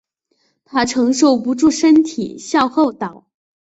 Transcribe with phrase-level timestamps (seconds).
[0.65, 3.27] 她承受不住身体向后倒